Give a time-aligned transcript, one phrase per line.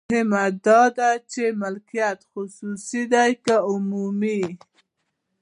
[0.09, 4.41] مهمه دا ده چې مالکیت خصوصي دی که عمومي.